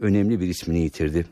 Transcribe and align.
önemli 0.00 0.40
bir 0.40 0.48
ismini 0.48 0.78
yitirdi. 0.78 1.26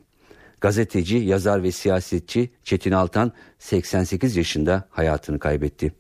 Gazeteci, 0.61 1.17
yazar 1.17 1.63
ve 1.63 1.73
siyasetçi 1.73 2.51
Çetin 2.63 2.93
Altan 2.93 3.33
88 3.59 4.37
yaşında 4.37 4.89
hayatını 4.91 5.39
kaybetti. 5.39 5.93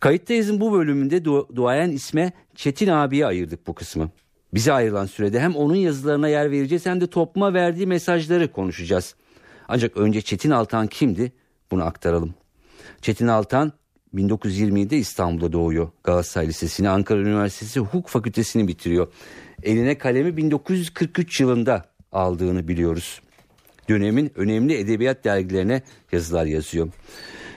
Kayıttayız'ın 0.00 0.60
bu 0.60 0.72
bölümünde 0.72 1.18
du- 1.18 1.56
duayen 1.56 1.90
isme 1.90 2.32
Çetin 2.54 2.88
abiye 2.88 3.26
ayırdık 3.26 3.66
bu 3.66 3.74
kısmı. 3.74 4.10
Bize 4.54 4.72
ayrılan 4.72 5.06
sürede 5.06 5.40
hem 5.40 5.56
onun 5.56 5.74
yazılarına 5.74 6.28
yer 6.28 6.50
vereceğiz 6.50 6.86
hem 6.86 7.00
de 7.00 7.06
topluma 7.06 7.54
verdiği 7.54 7.86
mesajları 7.86 8.52
konuşacağız. 8.52 9.14
Ancak 9.68 9.96
önce 9.96 10.22
Çetin 10.22 10.50
Altan 10.50 10.86
kimdi? 10.86 11.32
Bunu 11.70 11.84
aktaralım. 11.84 12.34
Çetin 13.00 13.26
Altan 13.26 13.72
1927'de 14.14 14.98
İstanbul'da 14.98 15.52
doğuyor. 15.52 15.88
Galatasaray 16.04 16.48
Lisesi'ni, 16.48 16.88
Ankara 16.88 17.20
Üniversitesi 17.20 17.80
Hukuk 17.80 18.08
Fakültesini 18.08 18.68
bitiriyor. 18.68 19.08
Eline 19.62 19.98
kalemi 19.98 20.36
1943 20.36 21.40
yılında 21.40 21.89
aldığını 22.12 22.68
biliyoruz. 22.68 23.20
Dönemin 23.88 24.32
önemli 24.34 24.74
edebiyat 24.74 25.24
dergilerine 25.24 25.82
yazılar 26.12 26.46
yazıyor. 26.46 26.88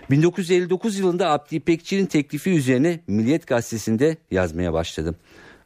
1959 0.09 0.99
yılında 0.99 1.29
Abdi 1.29 1.55
İpekçi'nin 1.55 2.05
teklifi 2.05 2.49
üzerine 2.49 2.99
Milliyet 3.07 3.47
Gazetesi'nde 3.47 4.17
yazmaya 4.31 4.73
başladım. 4.73 5.15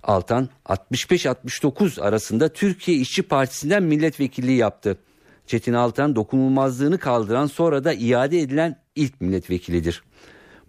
Altan 0.04 0.50
65-69 0.66 2.02
arasında 2.02 2.50
Türkiye 2.50 2.98
İşçi 2.98 3.24
Partisi'nden 3.24 3.84
milletvekilliği 3.84 4.58
yaptı. 4.58 4.98
Çetin 5.48 5.74
Altan 5.74 6.16
dokunulmazlığını 6.16 6.98
kaldıran 6.98 7.48
sonra 7.48 7.84
da 7.84 7.94
iade 7.94 8.40
edilen 8.40 8.76
ilk 8.96 9.22
milletvekilidir. 9.22 10.04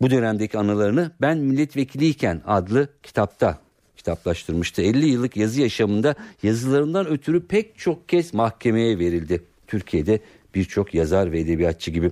Bu 0.00 0.10
dönemdeki 0.10 0.58
anılarını 0.58 1.10
Ben 1.20 1.38
Milletvekiliyken 1.38 2.42
adlı 2.46 2.88
kitapta 3.02 3.58
kitaplaştırmıştı. 3.98 4.82
50 4.82 5.08
yıllık 5.08 5.36
yazı 5.36 5.60
yaşamında 5.60 6.14
yazılarından 6.42 7.06
ötürü 7.06 7.46
pek 7.46 7.78
çok 7.78 8.08
kez 8.08 8.34
mahkemeye 8.34 8.98
verildi. 8.98 9.42
Türkiye'de 9.66 10.20
birçok 10.54 10.94
yazar 10.94 11.32
ve 11.32 11.40
edebiyatçı 11.40 11.90
gibi. 11.90 12.10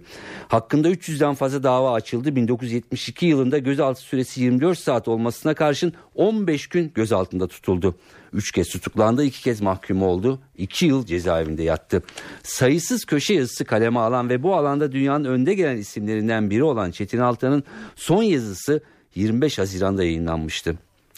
Hakkında 0.48 0.90
300'den 0.90 1.34
fazla 1.34 1.62
dava 1.62 1.92
açıldı. 1.92 2.36
1972 2.36 3.26
yılında 3.26 3.58
gözaltı 3.58 4.00
süresi 4.00 4.40
24 4.40 4.78
saat 4.78 5.08
olmasına 5.08 5.54
karşın 5.54 5.92
15 6.14 6.66
gün 6.66 6.92
gözaltında 6.94 7.48
tutuldu. 7.48 7.96
3 8.32 8.52
kez 8.52 8.68
tutuklandı, 8.68 9.24
2 9.24 9.42
kez 9.42 9.60
mahkum 9.60 10.02
oldu. 10.02 10.40
2 10.58 10.86
yıl 10.86 11.06
cezaevinde 11.06 11.62
yattı. 11.62 12.02
Sayısız 12.42 13.04
köşe 13.04 13.34
yazısı 13.34 13.64
kaleme 13.64 14.00
alan 14.00 14.28
ve 14.28 14.42
bu 14.42 14.54
alanda 14.54 14.92
dünyanın 14.92 15.24
önde 15.24 15.54
gelen 15.54 15.76
isimlerinden 15.76 16.50
biri 16.50 16.64
olan 16.64 16.90
Çetin 16.90 17.18
Altan'ın 17.18 17.64
son 17.96 18.22
yazısı 18.22 18.80
25 19.14 19.58
Haziran'da 19.58 20.04
yayınlanmıştı. 20.04 20.76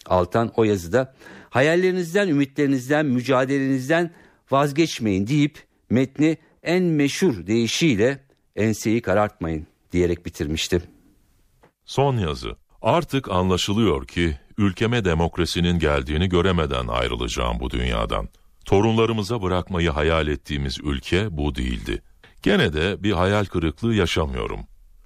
Altan 0.09 0.53
o 0.57 0.65
yazıda 0.65 1.15
hayallerinizden, 1.51 2.29
ümitlerinizden, 2.29 3.07
mücadelenizden 3.07 4.11
vazgeçmeyin 4.51 5.27
deyip 5.27 5.59
metni 5.91 6.37
en 6.63 6.83
meşhur 6.83 7.47
deyişiyle 7.47 8.25
enseyi 8.57 9.03
karartmayın 9.03 9.67
diyerek 9.93 10.27
bitirmişti. 10.27 10.83
Son 11.85 12.17
yazı. 12.17 12.57
Artık 12.83 13.31
anlaşılıyor 13.31 14.07
ki 14.07 14.39
ülkeme 14.59 15.05
demokrasinin 15.05 15.79
geldiğini 15.79 16.29
göremeden 16.29 16.87
ayrılacağım 16.87 17.61
bu 17.61 17.71
dünyadan. 17.71 18.29
Torunlarımıza 18.65 19.43
bırakmayı 19.43 19.91
hayal 19.91 20.29
ettiğimiz 20.29 20.79
ülke 20.83 21.37
bu 21.37 21.55
değildi. 21.55 22.03
Gene 22.43 22.73
de 22.73 23.03
bir 23.03 23.13
hayal 23.13 23.45
kırıklığı 23.45 23.95
yaşamıyorum. 23.95 24.61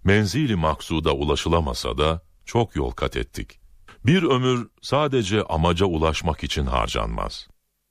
Menzili 0.05 0.57
maksuda 0.57 1.13
ulaşılamasa 1.13 1.99
da 1.99 2.23
çok 2.45 2.77
yol 2.77 2.91
kat 2.91 3.17
ettik. 3.17 3.62
Bir 4.07 4.23
ömür 4.23 4.69
sadece 4.81 5.43
amaca 5.43 5.87
ulaşmak 5.87 6.45
için 6.45 6.67
harcanmaz. 6.67 7.49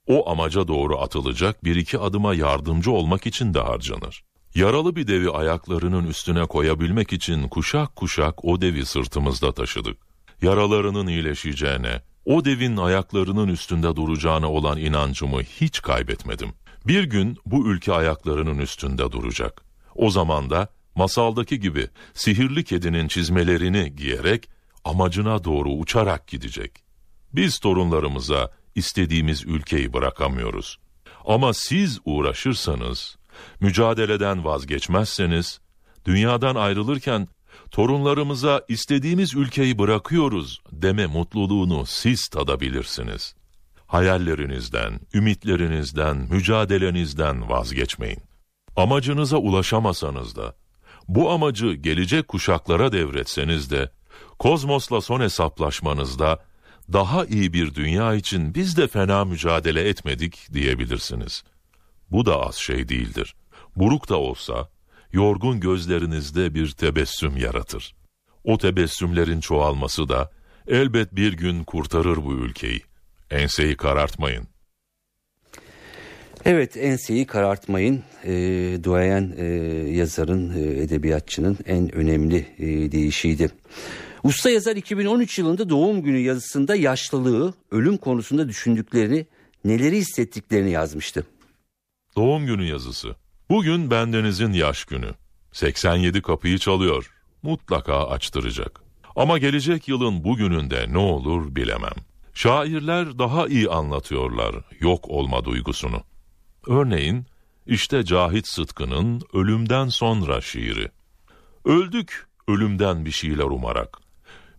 O 0.08 0.30
amaca 0.30 0.68
doğru 0.68 1.00
atılacak 1.00 1.64
bir 1.64 1.76
iki 1.76 2.00
adıma 2.00 2.36
yardımcı 2.36 2.92
olmak 2.92 3.28
için 3.28 3.54
de 3.54 3.60
harcanır. 3.60 4.24
Yaralı 4.56 4.96
bir 4.96 5.08
devi 5.08 5.30
ayaklarının 5.30 6.08
üstüne 6.08 6.46
koyabilmek 6.46 7.14
için 7.14 7.48
kuşak 7.48 7.96
kuşak 7.96 8.46
o 8.46 8.62
devi 8.62 8.86
sırtımızda 8.86 9.52
taşıdık. 9.52 9.98
Yaralarının 10.42 11.08
iyileşeceğine, 11.08 12.02
o 12.26 12.46
devin 12.46 12.78
ayaklarının 12.78 13.48
üstünde 13.48 13.96
duracağına 13.96 14.52
olan 14.52 14.78
inancımı 14.78 15.42
hiç 15.42 15.82
kaybetmedim. 15.82 16.54
Bir 16.88 17.04
gün 17.04 17.38
bu 17.46 17.68
ülke 17.68 17.94
ayaklarının 17.94 18.58
üstünde 18.58 19.12
duracak. 19.12 19.64
O 19.96 20.10
zaman 20.10 20.50
da 20.50 20.68
masaldaki 20.96 21.60
gibi 21.60 21.88
sihirli 22.14 22.64
kedinin 22.64 23.08
çizmelerini 23.08 23.96
giyerek 23.96 24.50
amacına 24.86 25.44
doğru 25.44 25.70
uçarak 25.70 26.28
gidecek. 26.28 26.84
Biz 27.34 27.60
torunlarımıza 27.60 28.52
istediğimiz 28.76 29.44
ülkeyi 29.46 29.94
bırakamıyoruz. 29.94 30.80
Ama 31.26 31.54
siz 31.54 32.00
uğraşırsanız, 32.06 33.18
mücadeleden 33.60 34.46
vazgeçmezseniz, 34.46 35.60
dünyadan 36.06 36.56
ayrılırken 36.56 37.28
torunlarımıza 37.72 38.66
istediğimiz 38.68 39.36
ülkeyi 39.36 39.80
bırakıyoruz 39.80 40.62
deme 40.72 41.06
mutluluğunu 41.06 41.86
siz 41.86 42.28
tadabilirsiniz. 42.28 43.36
Hayallerinizden, 43.88 45.00
ümitlerinizden, 45.14 46.18
mücadelenizden 46.18 47.50
vazgeçmeyin. 47.50 48.20
Amacınıza 48.76 49.38
ulaşamasanız 49.38 50.36
da, 50.36 50.56
bu 51.08 51.32
amacı 51.32 51.74
gelecek 51.74 52.28
kuşaklara 52.28 52.92
devretseniz 52.92 53.72
de, 53.72 53.92
kozmosla 54.40 55.02
son 55.02 55.22
hesaplaşmanızda 55.22 56.40
daha 56.94 57.26
iyi 57.26 57.54
bir 57.54 57.76
dünya 57.76 58.16
için 58.16 58.56
biz 58.56 58.78
de 58.78 58.88
fena 58.88 59.26
mücadele 59.26 59.90
etmedik 59.90 60.54
diyebilirsiniz. 60.54 61.44
Bu 62.12 62.26
da 62.26 62.42
az 62.42 62.56
şey 62.56 62.90
değildir. 62.90 63.36
Buruk 63.76 64.10
da 64.10 64.18
olsa, 64.18 64.70
yorgun 65.12 65.60
gözlerinizde 65.60 66.54
bir 66.54 66.72
tebessüm 66.72 67.38
yaratır. 67.38 67.96
O 68.44 68.58
tebessümlerin 68.58 69.40
çoğalması 69.40 70.10
da 70.10 70.32
elbet 70.68 71.16
bir 71.16 71.34
gün 71.34 71.64
kurtarır 71.64 72.18
bu 72.18 72.34
ülkeyi. 72.34 72.82
Enseyi 73.32 73.78
karartmayın. 73.78 74.48
Evet 76.46 76.78
enseyi 76.78 77.26
karartmayın 77.26 78.04
e, 78.24 78.34
duayen 78.84 79.34
e, 79.38 79.46
yazarın 79.92 80.54
e, 80.58 80.82
edebiyatçının 80.84 81.58
en 81.66 81.96
önemli 81.96 82.46
e, 82.58 82.92
deyişiydi. 82.92 83.50
Usta 84.24 84.50
yazar 84.50 84.76
2013 84.76 85.40
yılında 85.40 85.70
doğum 85.70 86.04
günü 86.04 86.18
yazısında 86.18 86.76
yaşlılığı, 86.76 87.54
ölüm 87.72 87.98
konusunda 87.98 88.50
düşündüklerini, 88.50 89.26
neleri 89.66 89.98
hissettiklerini 89.98 90.72
yazmıştı. 90.72 91.26
Doğum 92.16 92.46
günü 92.46 92.64
yazısı. 92.64 93.16
Bugün 93.50 93.92
bendenizin 93.92 94.54
yaş 94.54 94.86
günü. 94.86 95.12
87 95.52 96.22
kapıyı 96.22 96.58
çalıyor. 96.58 97.12
Mutlaka 97.44 98.08
açtıracak. 98.08 98.82
Ama 99.16 99.38
gelecek 99.38 99.88
yılın 99.88 100.24
bugününde 100.24 100.86
ne 100.94 100.98
olur 100.98 101.56
bilemem. 101.56 101.96
Şairler 102.34 103.20
daha 103.20 103.48
iyi 103.48 103.70
anlatıyorlar 103.70 104.56
yok 104.80 105.10
olma 105.10 105.46
duygusunu. 105.46 106.04
Örneğin 106.68 107.26
işte 107.68 108.06
Cahit 108.06 108.48
Sıtkı'nın 108.48 109.22
Ölümden 109.34 109.88
Sonra 109.88 110.42
şiiri. 110.42 110.90
Öldük 111.66 112.28
ölümden 112.48 113.06
bir 113.06 113.12
şeyler 113.12 113.44
umarak. 113.44 113.98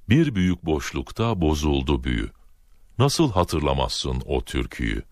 Bir 0.09 0.35
büyük 0.35 0.67
boşlukta 0.67 1.41
bozuldu 1.41 2.05
büyü. 2.05 2.31
Nasıl 2.99 3.33
hatırlamazsın 3.33 4.23
o 4.27 4.45
türküyü? 4.45 5.03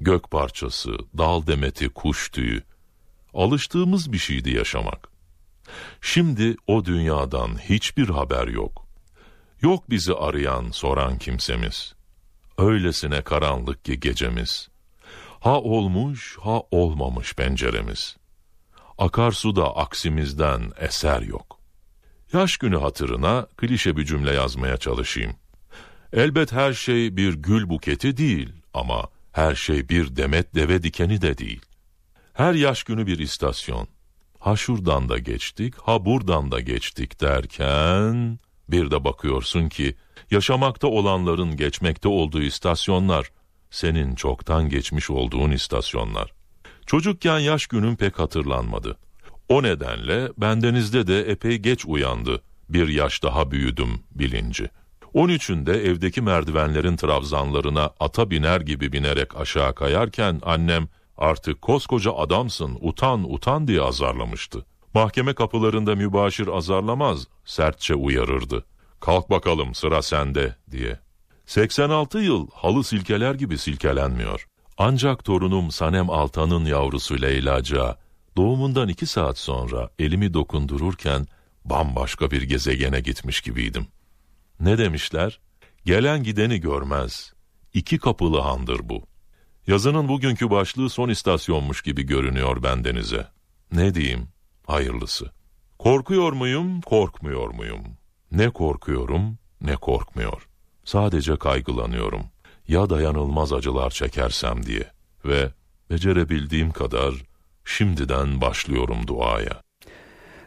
Gök 0.00 0.30
parçası, 0.30 0.98
dal 1.18 1.46
demeti, 1.46 1.88
kuş 1.88 2.30
tüyü. 2.30 2.62
Alıştığımız 3.34 4.12
bir 4.12 4.18
şeydi 4.18 4.50
yaşamak. 4.50 5.08
Şimdi 6.00 6.56
o 6.66 6.84
dünyadan 6.84 7.58
hiçbir 7.58 8.08
haber 8.08 8.48
yok. 8.48 8.86
Yok 9.62 9.90
bizi 9.90 10.14
arayan, 10.14 10.70
soran 10.70 11.18
kimsemiz. 11.18 11.94
Öylesine 12.58 13.22
karanlık 13.22 13.84
ki 13.84 14.00
gecemiz. 14.00 14.68
Ha 15.40 15.60
olmuş, 15.60 16.38
ha 16.40 16.62
olmamış 16.70 17.34
penceremiz. 17.34 18.16
Akarsuda 18.98 19.76
aksimizden 19.76 20.72
eser 20.78 21.20
yok. 21.22 21.57
Yaş 22.32 22.56
günü 22.56 22.76
hatırına 22.76 23.46
klişe 23.56 23.96
bir 23.96 24.04
cümle 24.04 24.34
yazmaya 24.34 24.76
çalışayım. 24.76 25.32
Elbet 26.12 26.52
her 26.52 26.72
şey 26.72 27.16
bir 27.16 27.34
gül 27.34 27.68
buketi 27.68 28.16
değil 28.16 28.52
ama 28.74 29.08
her 29.32 29.54
şey 29.54 29.88
bir 29.88 30.16
demet 30.16 30.54
deve 30.54 30.82
dikeni 30.82 31.22
de 31.22 31.38
değil. 31.38 31.60
Her 32.32 32.54
yaş 32.54 32.82
günü 32.82 33.06
bir 33.06 33.18
istasyon. 33.18 33.88
Ha 34.38 34.56
şuradan 34.56 35.08
da 35.08 35.18
geçtik, 35.18 35.74
ha 35.74 36.04
buradan 36.04 36.50
da 36.50 36.60
geçtik 36.60 37.20
derken 37.20 38.38
bir 38.68 38.90
de 38.90 39.04
bakıyorsun 39.04 39.68
ki 39.68 39.96
yaşamakta 40.30 40.88
olanların 40.88 41.56
geçmekte 41.56 42.08
olduğu 42.08 42.42
istasyonlar 42.42 43.30
senin 43.70 44.14
çoktan 44.14 44.68
geçmiş 44.68 45.10
olduğun 45.10 45.50
istasyonlar. 45.50 46.32
Çocukken 46.86 47.38
yaş 47.38 47.66
günüm 47.66 47.96
pek 47.96 48.18
hatırlanmadı. 48.18 48.96
O 49.48 49.62
nedenle 49.62 50.28
bendenizde 50.38 51.06
de 51.06 51.20
epey 51.20 51.58
geç 51.58 51.86
uyandı. 51.86 52.42
Bir 52.68 52.88
yaş 52.88 53.22
daha 53.22 53.50
büyüdüm 53.50 54.00
bilinci. 54.10 54.70
13'ünde 55.14 55.72
evdeki 55.72 56.22
merdivenlerin 56.22 56.96
trabzanlarına 56.96 57.90
ata 58.00 58.30
biner 58.30 58.60
gibi 58.60 58.92
binerek 58.92 59.36
aşağı 59.36 59.74
kayarken 59.74 60.40
annem 60.42 60.88
artık 61.16 61.62
koskoca 61.62 62.12
adamsın 62.12 62.78
utan 62.80 63.32
utan 63.32 63.68
diye 63.68 63.80
azarlamıştı. 63.80 64.64
Mahkeme 64.94 65.32
kapılarında 65.32 65.94
mübaşir 65.94 66.48
azarlamaz, 66.48 67.26
sertçe 67.44 67.94
uyarırdı. 67.94 68.64
Kalk 69.00 69.30
bakalım 69.30 69.74
sıra 69.74 70.02
sende 70.02 70.56
diye. 70.70 70.98
86 71.46 72.18
yıl 72.18 72.46
halı 72.54 72.84
silkeler 72.84 73.34
gibi 73.34 73.58
silkelenmiyor. 73.58 74.46
Ancak 74.78 75.24
torunum 75.24 75.70
Sanem 75.70 76.10
Altan'ın 76.10 76.64
yavrusu 76.64 77.22
Leyla'ca 77.22 77.96
doğumundan 78.38 78.88
iki 78.88 79.06
saat 79.06 79.38
sonra 79.38 79.90
elimi 79.98 80.34
dokundururken 80.34 81.26
bambaşka 81.64 82.30
bir 82.30 82.42
gezegene 82.42 83.00
gitmiş 83.00 83.40
gibiydim. 83.40 83.86
Ne 84.60 84.78
demişler? 84.78 85.40
Gelen 85.84 86.22
gideni 86.22 86.60
görmez. 86.60 87.32
İki 87.74 87.98
kapılı 87.98 88.40
handır 88.40 88.88
bu. 88.88 89.02
Yazının 89.66 90.08
bugünkü 90.08 90.50
başlığı 90.50 90.90
son 90.90 91.08
istasyonmuş 91.08 91.82
gibi 91.82 92.02
görünüyor 92.02 92.62
bendenize. 92.62 93.26
Ne 93.72 93.94
diyeyim? 93.94 94.28
Hayırlısı. 94.66 95.30
Korkuyor 95.78 96.32
muyum, 96.32 96.80
korkmuyor 96.80 97.50
muyum? 97.50 97.84
Ne 98.32 98.50
korkuyorum, 98.50 99.38
ne 99.60 99.76
korkmuyor. 99.76 100.48
Sadece 100.84 101.36
kaygılanıyorum. 101.36 102.22
Ya 102.68 102.90
dayanılmaz 102.90 103.52
acılar 103.52 103.90
çekersem 103.90 104.66
diye. 104.66 104.90
Ve 105.24 105.50
becerebildiğim 105.90 106.70
kadar 106.70 107.14
şimdiden 107.78 108.40
başlıyorum 108.40 108.96
duaya. 109.06 109.62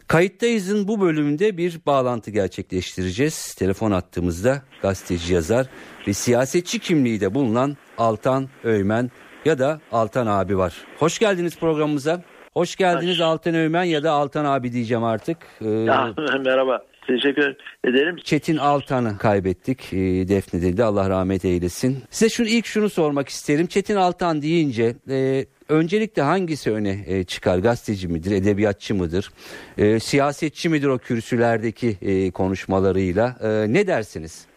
Kayıttayız'ın 0.07 0.87
bu 0.87 1.01
bölümünde 1.01 1.57
bir 1.57 1.79
bağlantı 1.85 2.31
gerçekleştireceğiz. 2.31 3.55
Telefon 3.55 3.91
attığımızda 3.91 4.61
gazeteci 4.81 5.33
yazar 5.33 5.67
ve 6.07 6.13
siyasetçi 6.13 6.79
kimliği 6.79 7.21
de 7.21 7.33
bulunan 7.33 7.77
Altan 7.97 8.49
Öymen 8.63 9.11
ya 9.45 9.59
da 9.59 9.81
Altan 9.91 10.27
abi 10.27 10.57
var. 10.57 10.73
Hoş 10.99 11.19
geldiniz 11.19 11.59
programımıza. 11.59 12.21
Hoş 12.53 12.75
geldiniz 12.75 13.15
Hoş. 13.15 13.21
Altan 13.21 13.55
Öymen 13.55 13.83
ya 13.83 14.03
da 14.03 14.11
Altan 14.11 14.45
abi 14.45 14.73
diyeceğim 14.73 15.03
artık. 15.03 15.37
Ee, 15.61 15.65
merhaba. 16.45 16.81
Teşekkür 17.07 17.55
ederim. 17.83 18.15
Çetin 18.23 18.57
Altan'ı 18.57 19.17
kaybettik. 19.17 19.93
E, 19.93 20.27
Defne'de 20.27 20.83
Allah 20.83 21.09
rahmet 21.09 21.45
eylesin. 21.45 22.03
Size 22.09 22.29
şunu 22.29 22.47
ilk 22.47 22.65
şunu 22.65 22.89
sormak 22.89 23.29
isterim. 23.29 23.67
Çetin 23.67 23.95
Altan 23.95 24.41
deyince 24.41 24.95
e, 25.09 25.45
öncelikle 25.71 26.21
hangisi 26.21 26.71
öne 26.71 27.03
e, 27.07 27.23
çıkar? 27.23 27.57
Gazeteci 27.57 28.07
midir, 28.07 28.31
edebiyatçı 28.31 28.95
mıdır? 28.95 29.31
E, 29.77 29.99
siyasetçi 29.99 30.69
midir 30.69 30.87
o 30.87 30.97
kürsülerdeki 30.97 31.97
e, 32.01 32.31
konuşmalarıyla? 32.31 33.37
E, 33.41 33.73
ne 33.73 33.87
dersiniz? 33.87 34.50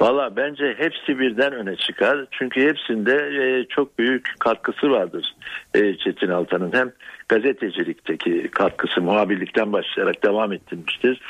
Valla 0.00 0.36
bence 0.36 0.74
hepsi 0.78 1.18
birden 1.18 1.52
öne 1.52 1.76
çıkar. 1.76 2.26
Çünkü 2.30 2.68
hepsinde 2.68 3.12
e, 3.14 3.64
çok 3.68 3.98
büyük 3.98 4.28
katkısı 4.38 4.90
vardır 4.90 5.34
e, 5.74 5.96
Çetin 5.96 6.28
Altan'ın. 6.28 6.72
Hem 6.72 6.92
gazetecilikteki 7.28 8.48
katkısı 8.48 9.00
muhabirlikten 9.00 9.72
başlayarak 9.72 10.24
devam 10.24 10.52
ettirmiştir. 10.52 11.20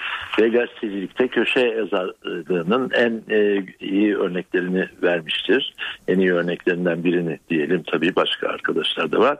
Ve 0.40 0.48
gazetecilikte 0.48 1.28
köşe 1.28 1.60
yazarlığının 1.60 2.90
en 2.94 3.22
e, 3.30 3.64
iyi 3.80 4.16
örneklerini 4.16 4.88
vermiştir. 5.02 5.74
En 6.08 6.18
iyi 6.18 6.32
örneklerinden 6.32 7.04
birini 7.04 7.38
diyelim. 7.50 7.82
Tabii 7.82 8.16
başka 8.16 8.48
arkadaşlar 8.48 9.12
da 9.12 9.18
var. 9.18 9.38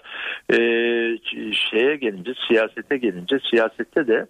E, 0.51 0.59
şeye 1.53 1.97
gelince, 1.97 2.33
siyasete 2.49 2.97
gelince, 2.97 3.39
siyasette 3.51 4.07
de 4.07 4.27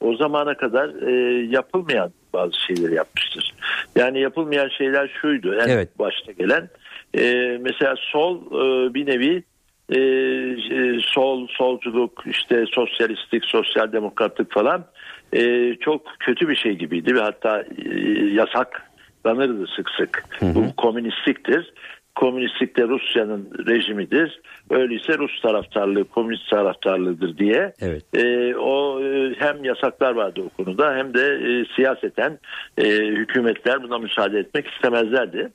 o 0.00 0.16
zamana 0.16 0.56
kadar 0.56 1.08
e, 1.08 1.12
yapılmayan 1.46 2.12
bazı 2.32 2.52
şeyleri 2.66 2.94
yapmıştır. 2.94 3.54
Yani 3.96 4.20
yapılmayan 4.20 4.68
şeyler 4.68 5.18
şuydu. 5.20 5.54
En 5.54 5.68
evet. 5.68 5.98
başta 5.98 6.32
gelen 6.32 6.68
e, 7.14 7.58
mesela 7.60 7.94
sol 7.98 8.36
e, 8.36 8.94
bir 8.94 9.06
nevi 9.06 9.42
e, 9.88 9.98
e, 9.98 11.00
sol 11.00 11.46
solculuk 11.48 12.24
işte 12.26 12.64
sosyalistik 12.74 13.44
sosyal 13.44 13.92
demokratlık 13.92 14.52
falan 14.52 14.84
e, 15.32 15.74
çok 15.80 16.06
kötü 16.18 16.48
bir 16.48 16.56
şey 16.56 16.72
gibiydi 16.72 17.14
ve 17.14 17.20
hatta 17.20 17.62
e, 17.62 17.98
yasaklanırdı 18.32 19.66
sık 19.76 19.90
sık. 19.90 20.24
Hı 20.38 20.46
hı. 20.46 20.54
Bu 20.54 20.76
komünistliktir 20.76 21.72
komünistlik 22.20 22.76
de 22.76 22.88
Rusya'nın 22.88 23.50
rejimidir. 23.66 24.40
Öyleyse 24.70 25.18
Rus 25.18 25.40
taraftarlığı 25.42 26.04
komünist 26.04 26.50
taraftarlığıdır 26.50 27.38
diye 27.38 27.72
evet. 27.80 28.04
e, 28.14 28.56
o 28.56 29.02
e, 29.04 29.34
hem 29.38 29.64
yasaklar 29.64 30.14
vardı 30.14 30.40
o 30.46 30.64
konuda 30.64 30.94
hem 30.96 31.14
de 31.14 31.22
e, 31.22 31.64
siyaseten 31.76 32.38
e, 32.78 32.84
hükümetler 32.98 33.82
buna 33.82 33.98
müsaade 33.98 34.38
etmek 34.38 34.66
istemezlerdi. 34.66 35.50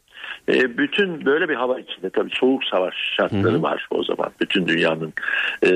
E, 0.49 0.77
bütün 0.77 1.25
böyle 1.25 1.49
bir 1.49 1.55
hava 1.55 1.79
içinde 1.79 2.09
tabii 2.09 2.29
soğuk 2.33 2.63
savaş 2.63 2.93
şartları 3.17 3.53
hı 3.53 3.57
hı. 3.57 3.61
var 3.61 3.87
o 3.91 4.03
zaman. 4.03 4.31
Bütün 4.41 4.67
dünyanın 4.67 5.13
e, 5.63 5.69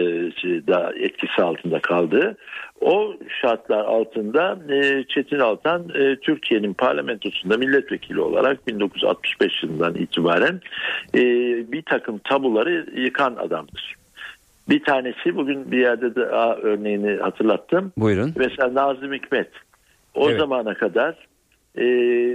da 0.68 0.94
etkisi 1.00 1.42
altında 1.42 1.80
kaldığı. 1.80 2.38
O 2.82 3.14
şartlar 3.42 3.86
altında 3.86 4.60
e, 4.70 5.04
Çetin 5.04 5.40
Altan 5.40 5.90
e, 5.96 6.16
Türkiye'nin 6.16 6.74
parlamentosunda 6.74 7.58
milletvekili 7.58 8.22
olarak 8.22 8.68
1965 8.68 9.64
yılından 9.64 9.96
itibaren 9.96 10.62
e, 11.16 11.22
bir 11.72 11.82
takım 11.82 12.18
tabuları 12.18 12.86
yıkan 12.96 13.36
adamdır. 13.36 13.96
Bir 14.70 14.84
tanesi 14.84 15.36
bugün 15.36 15.72
bir 15.72 15.78
yerde 15.78 16.16
de 16.16 16.22
örneğini 16.62 17.22
hatırlattım. 17.22 17.92
Buyurun. 17.98 18.34
Mesela 18.36 18.74
Nazım 18.74 19.14
Hikmet. 19.14 19.50
O 20.16 20.30
evet. 20.30 20.40
zamana 20.40 20.74
kadar 20.74 21.16
e, 21.76 21.86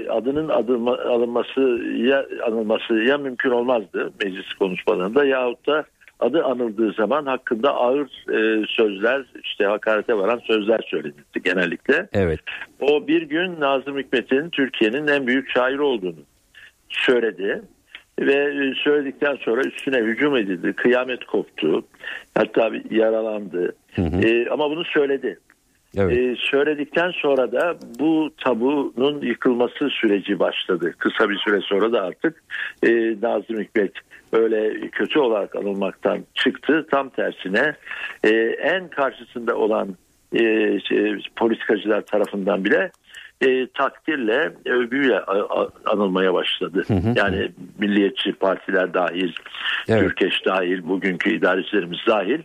adının 0.08 0.48
adılma, 0.48 0.98
alınması 0.98 1.60
ya 1.96 2.26
anılması 2.46 2.94
ya 2.94 3.18
mümkün 3.18 3.50
olmazdı 3.50 4.12
meclis 4.24 4.52
konuşmalarında 4.52 5.24
yahut 5.24 5.66
da 5.66 5.84
adı 6.20 6.44
anıldığı 6.44 6.92
zaman 6.92 7.26
hakkında 7.26 7.74
ağır 7.74 8.06
e, 8.28 8.66
sözler 8.68 9.24
işte 9.42 9.64
hakarete 9.64 10.14
varan 10.14 10.38
sözler 10.38 10.80
söylenirdi 10.86 11.42
genellikle. 11.44 12.08
Evet. 12.12 12.40
O 12.80 13.06
bir 13.06 13.22
gün 13.22 13.60
Nazım 13.60 13.98
Hikmet'in 13.98 14.50
Türkiye'nin 14.50 15.08
en 15.08 15.26
büyük 15.26 15.50
şairi 15.50 15.82
olduğunu 15.82 16.22
söyledi 16.88 17.62
ve 18.20 18.72
söyledikten 18.84 19.36
sonra 19.36 19.60
üstüne 19.60 19.98
hücum 19.98 20.36
edildi. 20.36 20.72
Kıyamet 20.72 21.24
koptu. 21.24 21.84
Hatta 22.34 22.70
yaralandı. 22.90 23.74
Hı 23.94 24.02
hı. 24.02 24.26
E, 24.26 24.50
ama 24.50 24.70
bunu 24.70 24.84
söyledi. 24.84 25.38
Evet. 25.96 26.18
Ee, 26.18 26.36
söyledikten 26.38 27.10
sonra 27.10 27.52
da 27.52 27.76
bu 27.98 28.30
tabunun 28.44 29.20
yıkılması 29.20 29.88
süreci 29.90 30.38
başladı. 30.38 30.94
Kısa 30.98 31.30
bir 31.30 31.36
süre 31.36 31.60
sonra 31.60 31.92
da 31.92 32.02
artık 32.02 32.42
e, 32.82 32.90
Nazım 33.22 33.60
Hikmet 33.60 33.92
öyle 34.32 34.88
kötü 34.88 35.18
olarak 35.18 35.56
anılmaktan 35.56 36.24
çıktı. 36.34 36.86
Tam 36.90 37.08
tersine 37.08 37.74
e, 38.24 38.30
en 38.62 38.88
karşısında 38.88 39.56
olan 39.56 39.96
e, 40.32 40.40
şey, 40.80 41.16
politikacılar 41.36 42.00
tarafından 42.00 42.64
bile 42.64 42.90
e, 43.40 43.66
takdirle, 43.66 44.52
övgüyle 44.66 45.20
anılmaya 45.86 46.34
başladı. 46.34 46.84
Hı 46.86 46.94
hı. 46.94 47.12
Yani 47.16 47.50
milliyetçi 47.78 48.32
partiler 48.32 48.94
dahil, 48.94 49.32
evet. 49.88 50.00
Türkeş 50.00 50.46
dahil, 50.46 50.88
bugünkü 50.88 51.36
idarecilerimiz 51.36 51.98
dahil. 52.06 52.40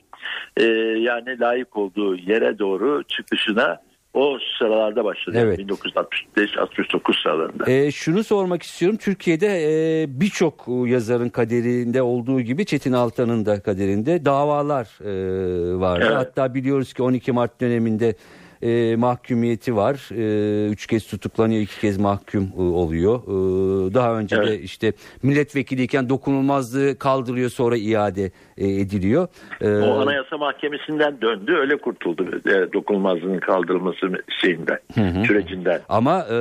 E, 0.58 0.64
yani 1.00 1.40
layık 1.40 1.78
olduğu 1.78 2.16
yere 2.16 2.60
doğru 2.60 3.04
çıkışına 3.04 3.82
o 4.14 4.38
sıralarda 4.60 5.06
başladı. 5.06 5.38
Evet. 5.40 5.60
1965-69 5.60 7.22
sıralarında. 7.24 7.72
E, 7.72 7.92
şunu 7.92 8.24
sormak 8.24 8.64
istiyorum. 8.64 8.98
Türkiye'de 8.98 9.48
e, 9.48 10.06
birçok 10.22 10.66
yazarın 10.86 11.30
kaderinde 11.30 12.02
olduğu 12.02 12.42
gibi 12.42 12.66
Çetin 12.66 12.94
Altan'ın 12.94 13.46
da 13.46 13.62
kaderinde 13.62 14.26
davalar 14.26 14.88
e, 15.02 15.80
vardı. 15.80 16.06
Evet. 16.08 16.18
Hatta 16.18 16.54
biliyoruz 16.54 16.94
ki 16.94 17.04
12 17.04 17.32
Mart 17.32 17.62
döneminde 17.62 18.16
e, 18.62 18.96
mahkumiyeti 18.96 19.76
var. 19.76 20.10
E, 20.16 20.70
üç 20.70 20.88
kez 20.88 21.08
tutuklanıyor, 21.08 21.62
iki 21.62 21.80
kez 21.80 21.98
mahkum 21.98 22.52
e, 22.58 22.62
oluyor. 22.62 23.24
E, 23.24 23.94
daha 23.94 24.20
önce 24.20 24.36
evet. 24.36 24.48
de 24.48 24.60
işte 24.60 24.94
milletvekiliyken 25.24 26.10
dokunulmazlığı 26.10 26.98
kaldırılıyor 26.98 27.50
sonra 27.50 27.78
iade 27.78 28.32
e, 28.58 28.68
ediliyor. 28.68 29.28
E, 29.62 29.70
o 29.70 30.00
Anayasa 30.00 30.38
Mahkemesi'nden 30.38 31.22
döndü 31.22 31.54
öyle 31.54 31.78
kurtuldu 31.78 32.42
e, 32.46 32.74
dokunulmazlığın 32.74 33.40
kaldırılması 33.40 34.00
şeyinden, 34.42 34.80
hı 34.94 35.02
hı. 35.02 35.26
sürecinden. 35.26 35.82
Ama 35.90 36.20
e, 36.20 36.38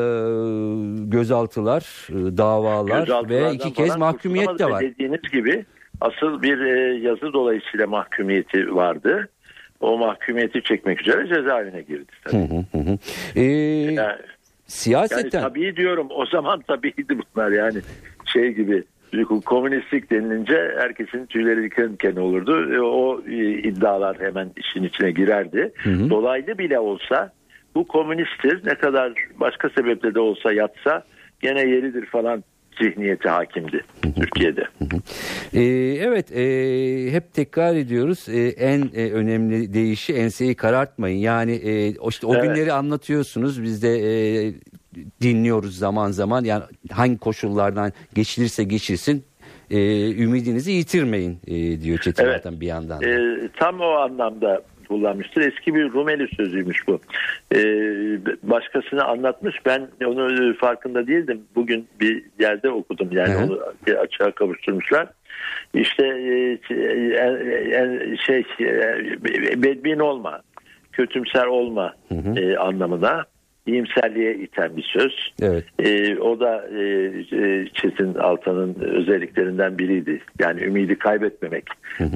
gözaltılar, 1.05 2.09
e, 2.11 2.37
davalar 2.37 3.29
ve 3.29 3.53
iki 3.53 3.73
kez 3.73 3.97
mahkumiyet 3.97 4.59
de 4.59 4.71
var. 4.71 4.83
Dediğiniz 4.83 5.23
gibi 5.33 5.65
asıl 6.01 6.43
bir 6.43 6.61
e, 6.61 6.99
yazı 6.99 7.33
dolayısıyla 7.33 7.87
mahkumiyeti 7.87 8.75
vardı. 8.75 9.29
O 9.81 9.99
mahkumiyeti 9.99 10.63
çekmek 10.63 11.01
üzere 11.01 11.27
cezaevine 11.29 11.83
girdi. 11.83 12.13
Tabii. 12.25 12.37
Hı 12.37 12.79
hı 12.79 12.79
hı. 12.79 12.99
Ee, 13.37 13.43
Yani, 13.43 13.95
yani 13.95 14.19
siyaseten 14.67 15.41
tabii 15.43 15.77
diyorum 15.77 16.09
o 16.11 16.27
zaman 16.27 16.61
tabiiydi 16.61 17.17
bunlar 17.37 17.51
yani 17.53 17.79
şey 18.25 18.53
gibi 18.53 18.85
komünistlik 19.45 20.11
denilince 20.11 20.75
herkesin 20.79 21.27
tüyleri 21.27 21.63
diken 21.63 21.93
diken 21.93 22.17
olurdu. 22.17 22.75
E, 22.75 22.81
O 22.81 23.21
e, 23.29 23.49
iddialar 23.59 24.17
hemen 24.21 24.51
işin 24.57 24.83
içine 24.83 25.11
girerdi. 25.11 25.73
hı. 25.83 26.11
Dolaylı 26.11 26.59
bile 26.59 26.79
olsa 26.79 27.33
bu 27.75 27.87
komünisttir 27.87 28.67
ne 28.67 28.75
kadar 28.75 29.13
başka 29.41 29.69
sebeple 29.69 30.15
de 30.15 30.21
olsa 30.21 30.53
yatsa 30.53 31.05
gene 31.41 31.61
yeridir 31.61 32.07
falan 32.07 32.45
zihniyeti 32.83 33.29
hakimdi 33.29 33.85
Türkiye'de. 34.17 34.65
Ee, 35.55 35.61
evet 36.01 36.33
e, 36.33 37.13
hep 37.13 37.33
tekrar 37.35 37.75
ediyoruz 37.77 38.29
E, 38.29 38.49
en 38.49 38.91
e, 38.95 39.11
önemli 39.13 39.75
deyişi 39.75 40.15
enseyi 40.15 40.55
karartmayın 40.55 41.19
yani 41.19 41.53
e, 41.53 41.99
o 41.99 42.09
işte 42.09 42.27
o 42.27 42.35
Evet. 42.35 42.45
günleri 42.45 42.73
anlatıyorsunuz 42.73 43.63
biz 43.63 43.83
de 43.83 43.99
e, 43.99 44.55
dinliyoruz 45.23 45.79
zaman 45.79 46.11
zaman 46.11 46.45
yani 46.45 46.63
hangi 46.93 47.19
koşullardan 47.19 47.93
geçilirse 48.15 48.65
geçilsin 48.65 49.25
e, 49.71 50.11
ümidinizi 50.23 50.73
yitirmeyin 50.73 51.39
e, 51.47 51.81
diyor 51.81 51.99
Çetin 51.99 52.25
Evet. 52.25 52.37
Altan 52.47 52.61
bir 52.61 52.67
yandan. 52.67 53.01
da. 53.01 53.07
E, 53.09 53.49
tam 53.57 53.81
o 53.81 53.91
anlamda 53.91 54.63
kullanmıştır. 54.89 55.41
Eski 55.41 55.75
bir 55.75 55.93
Rumeli 55.93 56.29
sözüymüş 56.37 56.89
bu. 56.89 57.01
E, 57.55 57.61
başkasına 58.43 59.05
anlatmış. 59.05 59.57
Ben 59.67 59.89
onu 60.07 60.55
farkında 60.55 61.07
değildim. 61.07 61.43
Bugün 61.55 61.89
bir 62.01 62.23
yerde 62.41 62.71
okudum. 62.71 63.09
Yani 63.13 63.35
Hı 63.35 63.39
hı. 63.39 63.45
onu 63.45 63.61
açığa 64.01 64.31
kavuşturmuşlar. 64.31 65.09
İşte 65.75 66.07
e, 66.07 66.59
e, 66.71 66.79
e, 67.75 68.17
şey 68.27 68.45
e, 68.61 69.63
bedbin 69.63 69.99
olma, 69.99 70.41
kötümser 70.93 71.47
olma 71.47 71.95
e, 72.37 72.57
anlamına 72.57 73.25
iyimserliğe 73.67 74.35
iten 74.35 74.77
bir 74.77 74.83
söz. 74.83 75.33
Evet. 75.43 75.65
E, 75.79 76.19
o 76.19 76.41
da 76.41 76.69
e, 76.69 76.83
e, 77.33 77.67
Çetin 77.75 78.15
Altan'ın 78.15 78.75
özelliklerinden 78.81 79.79
biriydi. 79.79 80.21
Yani 80.39 80.63
ümidi 80.63 80.99
kaybetmemek 80.99 81.65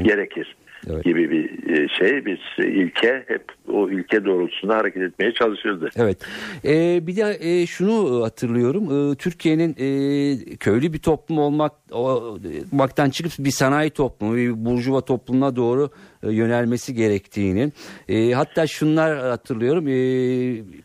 gerekir 0.03 0.57
Evet. 0.91 1.05
gibi 1.05 1.31
bir 1.31 1.71
e, 1.71 1.89
şey. 1.89 2.27
Biz 2.27 2.39
ilke 2.59 3.25
hep 3.29 3.45
o 3.69 3.91
ilke 3.91 4.25
doğrultusunda 4.25 4.77
hareket 4.77 5.03
etmeye 5.03 5.33
çalışırdı. 5.33 5.89
Evet. 5.97 6.19
Ee, 6.65 7.07
bir 7.07 7.17
de 7.17 7.37
e, 7.41 7.67
şunu 7.67 8.23
hatırlıyorum. 8.25 9.13
Ee, 9.13 9.17
Türkiye'nin 9.17 9.71
e, 9.79 10.57
köylü 10.57 10.93
bir 10.93 10.99
toplum 10.99 11.39
olmak 11.39 11.73
olmaktan 11.91 13.11
çıkıp 13.11 13.33
bir 13.39 13.51
sanayi 13.51 13.91
toplumu, 13.91 14.37
bir 14.37 14.65
burjuva 14.65 15.01
toplumuna 15.01 15.57
doğru 15.57 15.91
e, 16.23 16.33
yönelmesi 16.33 16.95
gerektiğini. 16.95 17.73
E, 18.09 18.33
hatta 18.33 18.67
şunlar 18.67 19.19
hatırlıyorum. 19.19 19.89
E, 19.89 19.95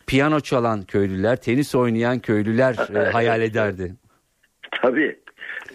piyano 0.06 0.40
çalan 0.40 0.82
köylüler, 0.82 1.36
tenis 1.36 1.74
oynayan 1.74 2.18
köylüler 2.18 2.76
e, 2.94 3.10
hayal 3.10 3.42
ederdi. 3.48 3.94
Tabii. 4.82 5.16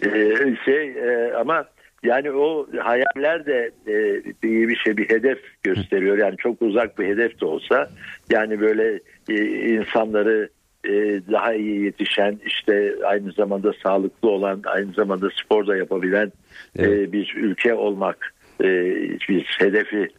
Ee, 0.05 0.55
şey 0.65 0.89
e, 0.89 1.33
ama 1.33 1.65
yani 2.03 2.31
o 2.31 2.67
hayaller 2.79 3.45
de 3.45 3.71
e, 3.87 4.21
iyi 4.47 4.67
bir 4.67 4.75
şey 4.75 4.97
bir 4.97 5.09
hedef 5.09 5.39
gösteriyor. 5.63 6.17
Yani 6.17 6.37
çok 6.37 6.61
uzak 6.61 6.99
bir 6.99 7.05
hedef 7.07 7.41
de 7.41 7.45
olsa 7.45 7.89
yani 8.29 8.61
böyle 8.61 8.99
e, 9.29 9.35
insanları 9.69 10.49
e, 10.85 10.91
daha 11.31 11.53
iyi 11.53 11.83
yetişen 11.83 12.39
işte 12.45 12.95
aynı 13.05 13.31
zamanda 13.31 13.73
sağlıklı 13.83 14.29
olan 14.29 14.61
aynı 14.65 14.93
zamanda 14.93 15.29
spor 15.43 15.67
da 15.67 15.77
yapabilen 15.77 16.31
e, 16.75 16.83
Evet. 16.83 17.11
bir 17.13 17.33
ülke 17.37 17.73
olmak 17.73 18.33
e, 18.61 18.67
bir 19.29 19.57
hedefi 19.59 19.97
e, 19.97 20.09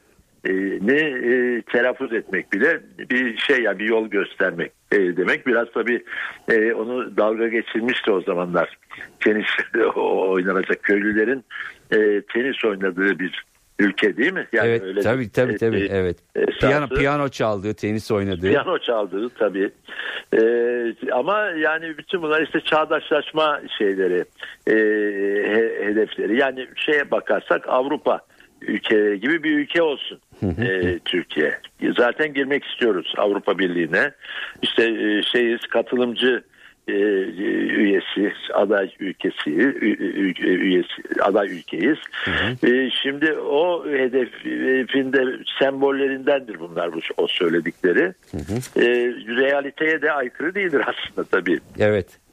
ne 0.83 0.97
e, 1.01 1.63
telaffuz 1.63 2.13
etmek 2.13 2.53
bile 2.53 2.81
bir 3.11 3.37
şey 3.37 3.63
ya 3.63 3.79
bir 3.79 3.85
yol 3.85 4.09
göstermek 4.09 4.73
e, 4.93 4.99
demek. 4.99 5.47
Biraz 5.47 5.69
tabii 5.75 6.05
e, 6.49 6.73
onu 6.73 7.17
dalga 7.17 7.49
geçilmişti 7.49 8.11
o 8.11 8.21
zamanlar. 8.21 8.79
Tenis 9.21 9.47
oynanacak 9.97 10.83
köylülerin 10.83 11.45
e, 11.91 12.23
tenis 12.33 12.65
oynadığı 12.65 13.19
bir 13.19 13.45
ülke 13.79 14.17
değil 14.17 14.33
mi? 14.33 14.47
Yani 14.53 14.69
evet, 14.69 14.83
öyle 14.83 15.01
tabii 15.01 15.33
tabii 15.33 15.53
e, 15.53 15.57
tabii. 15.57 15.81
e, 15.81 15.89
evet. 15.91 16.17
esası- 16.37 16.59
Piyano 16.59 16.89
piyano 16.89 17.29
çaldığı, 17.29 17.75
tenis 17.75 18.11
oynadığı. 18.11 18.41
Piyano 18.49 18.79
çaldığı 18.79 19.29
tabii. 19.29 19.71
Ee, 20.39 20.95
ama 21.13 21.41
yani 21.41 21.99
bütün 21.99 22.23
bunlar 22.23 22.43
işte 22.43 22.61
çağdaşlaşma 22.61 23.61
şeyleri, 23.79 24.25
e, 24.67 24.75
he- 25.51 25.87
hedefleri. 25.87 26.39
Yani 26.41 26.67
şeye 26.77 27.11
bakarsak 27.11 27.69
Avrupa 27.69 28.21
ülkeleri 28.63 29.21
gibi 29.21 29.43
bir 29.43 29.59
ülke 29.59 29.83
olsun 29.83 30.21
e, 30.43 30.99
Türkiye. 31.05 31.59
Zaten 31.97 32.35
girmek 32.35 32.65
istiyoruz 32.65 33.15
Avrupa 33.17 33.59
Birliği'ne. 33.59 34.11
İşte 34.63 34.85
e, 34.85 35.23
şeyiz 35.23 35.61
katılımcı 35.61 36.45
e, 36.89 36.93
üyesi, 36.93 38.33
aday 38.55 38.91
ülkesi, 39.01 39.51
üyesi, 40.41 41.03
aday 41.21 41.59
ülkeyiz. 41.59 41.99
E, 42.65 42.91
şimdi 43.03 43.33
o 43.33 43.87
hedefin 43.87 45.13
de 45.13 45.25
sembollerindendir 45.59 46.61
bunlar 46.61 46.93
bu 46.93 46.99
o 47.17 47.27
söyledikleri. 47.27 48.15
E, 48.77 48.85
realiteye 49.37 50.03
de 50.03 50.13
aykırı 50.13 50.55
değildir 50.55 50.83
aslında 50.87 51.29
tabii. 51.29 51.61
Evet. 51.79 52.24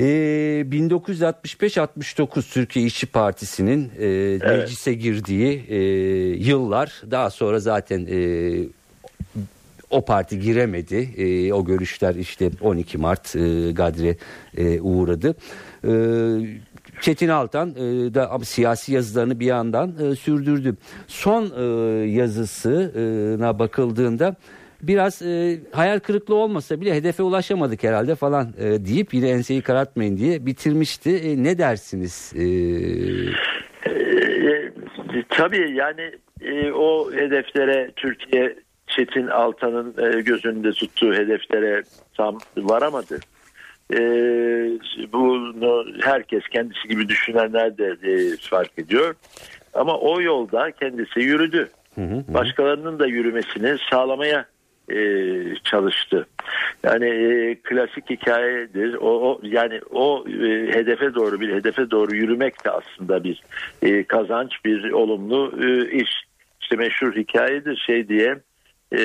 Ee, 0.00 0.64
1965-69 0.70 2.52
Türkiye 2.52 2.86
İşçi 2.86 3.06
Partisi'nin 3.06 3.90
e, 4.00 4.38
meclise 4.46 4.94
girdiği 4.94 5.64
e, 5.68 5.78
yıllar 6.36 7.02
daha 7.10 7.30
sonra 7.30 7.60
zaten 7.60 8.06
e, 8.10 8.18
o 9.90 10.04
parti 10.04 10.40
giremedi. 10.40 10.96
E, 11.16 11.52
o 11.52 11.64
görüşler 11.64 12.14
işte 12.14 12.50
12 12.60 12.98
Mart 12.98 13.36
e, 13.36 13.72
Gadre 13.72 14.16
e, 14.56 14.80
uğradı. 14.80 15.34
E, 15.84 15.90
Çetin 17.00 17.28
Altan 17.28 17.70
e, 17.70 17.74
da 18.14 18.38
siyasi 18.44 18.92
yazılarını 18.92 19.40
bir 19.40 19.46
yandan 19.46 19.94
e, 20.00 20.16
sürdürdü. 20.16 20.76
Son 21.08 21.44
e, 21.44 21.62
yazısına 22.10 23.58
bakıldığında 23.58 24.36
biraz 24.82 25.22
e, 25.22 25.58
hayal 25.72 25.98
kırıklığı 25.98 26.34
olmasa 26.34 26.80
bile 26.80 26.94
hedefe 26.94 27.22
ulaşamadık 27.22 27.84
herhalde 27.84 28.14
falan 28.14 28.54
e, 28.58 28.84
deyip 28.84 29.14
yine 29.14 29.28
enseyi 29.30 29.62
karartmayın 29.62 30.16
diye 30.16 30.46
bitirmişti. 30.46 31.10
E, 31.16 31.42
ne 31.42 31.58
dersiniz? 31.58 32.32
E, 32.36 32.44
E, 33.86 34.72
tabii 35.28 35.70
yani 35.74 36.10
e, 36.40 36.72
o 36.72 37.12
hedeflere 37.12 37.90
Türkiye 37.96 38.56
Çetin 38.86 39.26
Altan'ın 39.26 39.94
e, 39.98 40.20
göz 40.20 40.44
önünde 40.44 40.70
tuttuğu 40.72 41.14
hedeflere 41.14 41.82
tam 42.16 42.38
varamadı. 42.56 43.18
E, 43.92 43.98
bunu 45.12 45.84
herkes 46.02 46.42
kendisi 46.52 46.88
gibi 46.88 47.08
düşünenler 47.08 47.78
de 47.78 47.96
e, 48.02 48.36
fark 48.50 48.78
ediyor. 48.78 49.14
Ama 49.74 49.98
o 49.98 50.20
yolda 50.20 50.70
kendisi 50.70 51.20
yürüdü. 51.20 51.68
Başkalarının 52.34 52.98
da 52.98 53.06
yürümesini 53.06 53.76
sağlamaya 53.90 54.44
e, 54.96 55.54
çalıştı. 55.64 56.26
Yani 56.82 57.06
e, 57.06 57.54
klasik 57.54 58.10
hikayedir. 58.10 58.94
O, 58.94 59.08
o 59.08 59.40
yani 59.42 59.80
o 59.90 60.24
e, 60.28 60.72
hedefe 60.74 61.14
doğru 61.14 61.40
bir 61.40 61.52
hedefe 61.54 61.90
doğru 61.90 62.16
yürümek 62.16 62.64
de 62.64 62.70
aslında 62.70 63.24
bir 63.24 63.42
e, 63.82 64.04
kazanç, 64.04 64.52
bir 64.64 64.90
olumlu 64.90 65.52
e, 65.62 65.90
iş. 65.90 66.10
İşte 66.62 66.76
meşhur 66.76 67.16
hikayedir 67.16 67.82
şey 67.86 68.08
diye 68.08 68.40
e, 68.92 69.02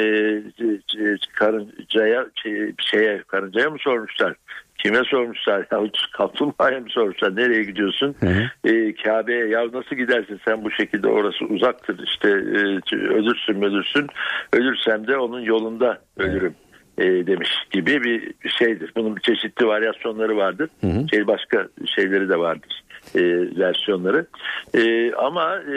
karıncaya 1.34 2.26
şey, 2.44 2.74
şeye 2.92 3.24
karıncaya 3.28 3.70
mı 3.70 3.78
sormuşlar? 3.80 4.36
Kime 4.84 5.04
sormuşlar? 5.04 5.60
Ya 5.72 5.80
kaplumbağaya 6.14 6.80
mı 6.80 6.88
sormuşlar? 6.90 7.36
Nereye 7.36 7.64
gidiyorsun? 7.64 8.16
E, 8.64 8.96
Kabe'ye. 8.96 9.48
Ya 9.48 9.62
nasıl 9.74 9.96
gidersin 9.96 10.40
sen 10.46 10.64
bu 10.64 10.72
şekilde? 10.72 11.08
Orası 11.08 11.46
uzaktır. 11.46 12.00
İşte 12.04 12.30
e, 12.30 12.96
ölürsün 12.98 13.62
ölürsün. 13.62 14.08
Ölürsem 14.54 15.08
de 15.08 15.18
onun 15.18 15.40
yolunda 15.42 16.02
ölürüm. 16.18 16.56
e, 16.98 17.04
demiş 17.04 17.50
gibi 17.72 18.04
bir 18.04 18.34
şeydir. 18.60 18.92
Bunun 18.96 19.16
çeşitli 19.24 19.68
varyasyonları 19.68 20.38
vardır. 20.38 20.70
Şey 21.12 21.28
başka 21.28 21.68
şeyleri 21.96 22.30
de 22.30 22.40
vardır. 22.40 22.82
E, 23.16 23.22
versiyonları. 23.60 24.26
E, 24.74 25.14
ama 25.14 25.56
e, 25.60 25.76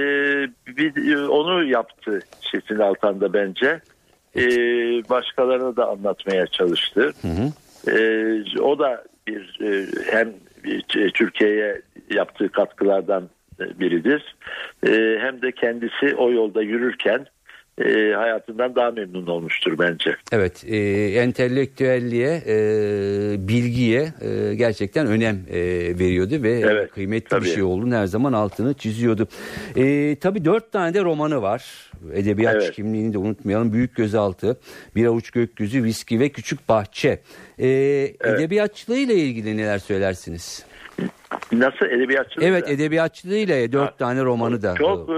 bir, 0.76 1.14
onu 1.28 1.64
yaptı 1.64 2.20
Çetin 2.52 2.78
Altan 2.78 3.20
da 3.20 3.32
bence. 3.32 3.80
E, 4.36 4.42
başkalarına 5.10 5.76
da 5.76 5.88
anlatmaya 5.88 6.46
çalıştı. 6.46 7.12
E, 7.86 8.60
o 8.60 8.78
da 8.78 9.04
bir 9.26 9.58
e, 9.62 9.86
hem 10.10 10.28
e, 10.64 11.10
Türkiye'ye 11.10 11.82
yaptığı 12.10 12.48
katkılardan 12.48 13.28
biridir. 13.60 14.36
E, 14.86 15.18
hem 15.20 15.42
de 15.42 15.52
kendisi 15.52 16.14
o 16.16 16.32
yolda 16.32 16.62
yürürken 16.62 17.26
e, 17.80 18.12
hayatından 18.12 18.74
daha 18.74 18.90
memnun 18.90 19.26
olmuştur 19.26 19.78
bence. 19.78 20.16
Evet, 20.32 20.64
e, 20.68 20.76
entelektüelliğe, 21.20 22.42
e, 22.46 23.48
bilgiye 23.48 24.12
e, 24.20 24.54
gerçekten 24.54 25.06
önem 25.06 25.40
e, 25.50 25.58
veriyordu 25.98 26.42
ve 26.42 26.50
evet, 26.50 26.90
kıymetli 26.90 27.28
tabii. 27.28 27.44
bir 27.44 27.50
şey 27.50 27.62
olduğunu 27.62 27.94
her 27.94 28.06
zaman 28.06 28.32
altını 28.32 28.74
çiziyordu. 28.74 29.28
E, 29.76 30.16
tabii 30.16 30.44
dört 30.44 30.72
tane 30.72 30.94
de 30.94 31.04
romanı 31.04 31.42
var. 31.42 31.90
Edebiyat 32.14 32.54
evet. 32.54 32.72
kimliğini 32.72 33.12
de 33.12 33.18
unutmayalım. 33.18 33.72
Büyük 33.72 33.96
Gözaltı, 33.96 34.60
Bir 34.96 35.06
Avuç 35.06 35.30
Gökyüzü, 35.30 35.84
Viski 35.84 36.20
ve 36.20 36.28
Küçük 36.28 36.68
Bahçe. 36.68 37.08
E, 37.58 37.68
evet. 37.68 38.20
Edebiyatçılığı 38.24 38.96
ile 38.96 39.14
ilgili 39.14 39.56
neler 39.56 39.78
söylersiniz? 39.78 40.64
Nasıl 41.52 41.86
edebiyatçılığı? 41.86 42.44
Evet 42.44 42.68
edebiyatçılığı 42.68 43.36
ile 43.36 43.72
dört 43.72 43.92
ha, 43.92 43.96
tane 43.96 44.24
romanı 44.24 44.62
da. 44.62 44.74
Çok 44.74 45.10
e, 45.10 45.12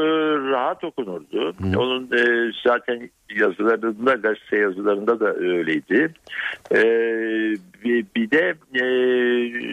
rahat 0.50 0.84
okunurdu. 0.84 1.54
Hı. 1.62 1.78
Onun 1.78 2.02
e, 2.02 2.52
zaten 2.66 3.10
yazılarında 3.36 4.14
gazete 4.14 4.56
yazılarında 4.56 5.20
da 5.20 5.34
öyleydi. 5.34 6.14
E, 6.74 6.82
bir, 7.84 8.06
bir 8.16 8.30
de 8.30 8.54
e, 8.74 8.82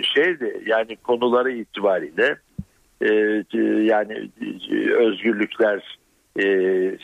şeydi 0.04 0.64
yani 0.66 0.96
konuları 0.96 1.52
itibariyle 1.52 2.38
e, 3.02 3.10
yani 3.84 4.30
özgürlükler 4.98 5.98
e, 6.40 6.48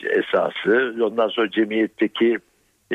esası 0.03 0.95
ondan 1.01 1.27
sonra 1.27 1.50
cemiyetteki 1.51 2.39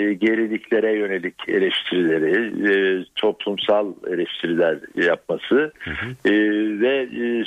geriliklere 0.01 0.93
yönelik 0.93 1.49
eleştirileri, 1.49 2.33
e, 2.73 3.05
toplumsal 3.15 3.93
eleştiriler 4.07 4.79
yapması 4.95 5.73
hı 5.79 5.91
hı. 5.91 6.31
E, 6.31 6.33
ve 6.81 6.97
e, 6.97 7.45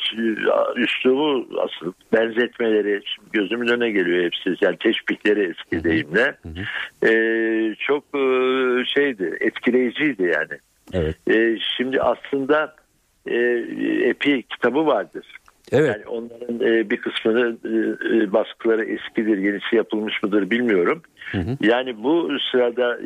üslubu 0.76 1.48
asıl 1.60 1.94
benzetmeleri 2.14 3.02
gözümün 3.34 3.68
önüne 3.68 3.92
geliyor 3.92 4.24
hepsi 4.24 4.66
yani 4.66 4.78
teşbihleri 4.78 5.52
eski 5.52 5.84
deyimle 5.84 6.36
hı 6.44 6.50
hı. 6.50 7.08
E, 7.08 7.76
çok 7.76 8.04
e, 8.04 8.24
şeydi 8.86 9.38
etkileyiciydi 9.40 10.24
yani. 10.24 10.60
Evet. 10.94 11.16
E, 11.30 11.58
şimdi 11.78 12.02
aslında 12.02 12.76
e, 13.28 13.38
epi 14.04 14.44
kitabı 14.44 14.86
vardır. 14.86 15.26
Evet. 15.72 15.90
Yani 15.90 16.06
onların 16.08 16.56
e, 16.56 16.90
bir 16.90 16.98
kısmını 16.98 17.58
e, 17.66 17.70
e, 18.18 18.34
baskıları 18.34 18.86
eskidir, 18.86 19.38
yenisi 19.38 19.76
yapılmış 19.76 20.24
mıdır 20.24 20.50
bilmiyorum. 20.50 21.02
Hı 21.32 21.38
hı. 21.38 21.58
Yani 21.62 22.04
bu 22.04 22.30
sırada 22.52 22.98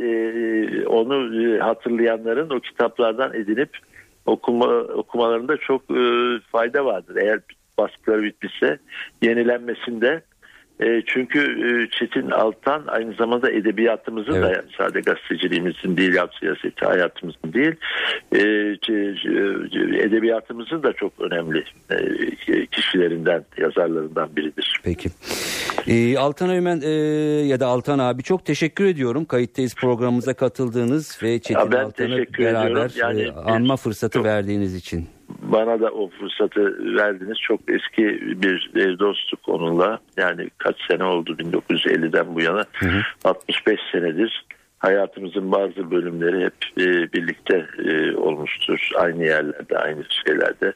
onu 0.89 1.15
hatırlayanların 1.63 2.49
o 2.49 2.59
kitaplardan 2.59 3.33
edinip 3.33 3.69
okuma 4.25 4.67
okumalarında 4.79 5.57
çok 5.57 5.81
fayda 6.51 6.85
vardır. 6.85 7.15
Eğer 7.15 7.39
baskıları 7.77 8.23
bitmişse 8.23 8.77
yenilenmesinde 9.21 10.21
e, 10.79 11.01
çünkü 11.05 11.39
e, 11.39 11.89
Çetin 11.99 12.31
Altan 12.31 12.83
aynı 12.87 13.13
zamanda 13.13 13.51
edebiyatımızın 13.51 14.33
evet. 14.33 14.43
da 14.43 14.47
yani 14.47 14.69
sadece 14.77 14.99
gazeteciliğimizin 14.99 15.97
değil, 15.97 16.13
ya 16.13 16.29
siyaseti 16.39 16.85
hayatımızın 16.85 17.53
değil, 17.53 17.75
e, 18.31 18.41
edebiyatımızın 20.03 20.83
da 20.83 20.93
çok 20.93 21.13
önemli 21.19 21.63
e, 21.89 22.65
kişilerinden, 22.65 23.45
yazarlarından 23.57 24.35
biridir. 24.35 24.79
Peki. 24.83 25.09
E, 25.87 26.17
Altan 26.17 26.49
Öğmen 26.49 26.81
e, 26.81 26.89
ya 27.47 27.59
da 27.59 27.67
Altan 27.67 27.99
abi 27.99 28.23
çok 28.23 28.45
teşekkür 28.45 28.85
ediyorum. 28.85 29.25
Kayıttayız 29.25 29.75
programımıza 29.75 30.33
katıldığınız 30.33 31.19
ve 31.23 31.39
Çetin 31.39 31.55
Altan'ı 31.55 32.25
beraber 32.39 32.91
yani, 32.95 33.21
e, 33.21 33.31
anma 33.31 33.75
fırsatı 33.75 34.13
çok, 34.13 34.25
verdiğiniz 34.25 34.75
için 34.75 35.14
bana 35.51 35.79
da 35.79 35.91
o 35.91 36.09
fırsatı 36.09 36.95
verdiniz. 36.95 37.37
Çok 37.41 37.59
eski 37.67 38.03
bir 38.41 38.99
dostluk 38.99 39.49
onunla. 39.49 39.99
Yani 40.17 40.49
kaç 40.57 40.75
sene 40.87 41.03
oldu 41.03 41.35
1950'den 41.39 42.35
bu 42.35 42.41
yana. 42.41 42.65
Hı 42.73 42.85
hı. 42.85 43.01
65 43.23 43.79
senedir 43.91 44.45
hayatımızın 44.85 45.51
bazı 45.51 45.91
bölümleri 45.91 46.45
hep 46.45 46.53
e, 46.77 47.13
birlikte 47.13 47.65
e, 47.85 48.15
olmuştur. 48.15 48.89
Aynı 48.95 49.25
yerlerde, 49.25 49.77
aynı 49.77 50.03
şeylerde. 50.25 50.73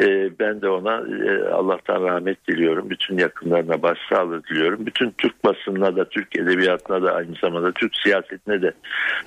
E, 0.00 0.38
ben 0.38 0.62
de 0.62 0.68
ona 0.68 0.94
e, 0.94 1.48
Allah'tan 1.48 2.02
rahmet 2.02 2.48
diliyorum. 2.48 2.90
Bütün 2.90 3.18
yakınlarına 3.18 3.82
başsağlığı 3.82 4.44
diliyorum. 4.44 4.86
Bütün 4.86 5.10
Türk 5.10 5.44
basınına 5.44 5.96
da, 5.96 6.08
Türk 6.08 6.38
edebiyatına 6.38 7.02
da 7.02 7.14
aynı 7.14 7.34
zamanda 7.40 7.72
Türk 7.72 7.96
siyasetine 7.96 8.62
de 8.62 8.72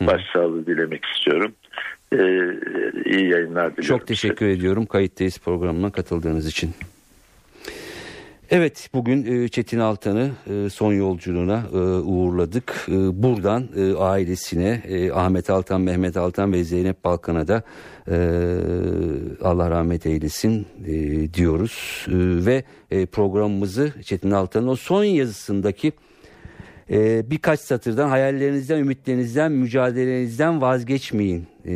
başsağlığı 0.01 0.65
dilemek 0.65 1.05
istiyorum. 1.05 1.53
Ee, 2.15 2.19
iyi 3.05 3.29
yayınlar 3.29 3.77
diliyorum. 3.77 3.81
Çok 3.81 4.07
teşekkür 4.07 4.45
ediyorum 4.45 4.85
kayıttayız 4.85 5.37
programına 5.37 5.91
katıldığınız 5.91 6.47
için. 6.47 6.71
Evet 8.49 8.89
bugün 8.93 9.43
e, 9.43 9.47
Çetin 9.47 9.79
Altan'ı 9.79 10.31
e, 10.47 10.69
son 10.69 10.93
yolculuğuna 10.93 11.63
e, 11.73 11.77
uğurladık. 11.77 12.85
Buradan 13.13 13.67
ailesine 13.97 14.81
Ahmet 15.13 15.49
Altan, 15.49 15.81
Mehmet 15.81 16.17
Altan 16.17 16.53
ve 16.53 16.63
Zeynep 16.63 17.03
Balkan'a 17.03 17.47
da 17.47 17.63
Allah 19.41 19.69
rahmet 19.69 20.05
eylesin 20.05 20.65
diyoruz. 21.33 22.05
Ve 22.45 22.63
programımızı 23.11 23.93
Çetin 24.03 24.31
Altan'ın 24.31 24.67
o 24.67 24.75
son 24.75 25.03
yazısındaki 25.03 25.91
e, 26.89 27.29
birkaç 27.29 27.59
satırdan 27.59 28.09
hayallerinizden, 28.09 28.79
ümitlerinizden, 28.79 29.51
mücadelenizden 29.51 30.61
vazgeçmeyin. 30.61 31.47
E, 31.65 31.75